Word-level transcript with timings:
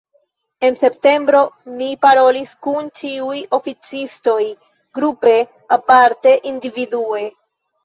En 0.69 0.77
septembro 0.83 1.41
mi 1.81 1.89
parolis 2.05 2.55
kun 2.69 2.89
ĉiuj 3.03 3.43
oficistoj 3.59 4.41
grupe, 4.99 5.37
parte 5.95 6.37
individue. 6.55 7.25